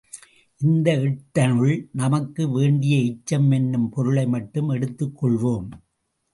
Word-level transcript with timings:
இந்த 0.61 0.95
எட்டனுள் 0.99 1.75
நமக்கு 1.91 2.49
வேண்டிய 2.49 2.95
எச்சம் 3.03 3.49
என்னும் 3.51 3.89
பொருளை 3.89 4.27
மட்டும் 4.27 4.69
எடுத்துக் 4.69 5.17
கொள்வோம். 5.21 5.69